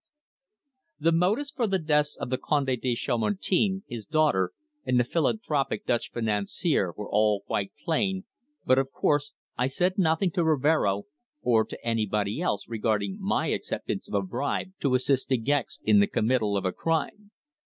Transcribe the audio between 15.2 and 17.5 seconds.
De Gex in the committal of a crime.